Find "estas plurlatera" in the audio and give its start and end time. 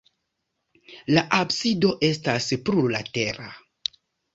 2.11-3.51